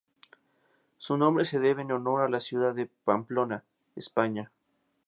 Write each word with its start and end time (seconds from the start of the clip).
Su 0.97 1.15
nombre 1.15 1.45
se 1.45 1.59
debe 1.59 1.83
en 1.83 1.91
honor 1.91 2.23
a 2.23 2.27
la 2.29 2.39
ciudad 2.39 2.73
de 2.73 2.87
Pamplona, 3.05 3.63
España. 3.95 4.51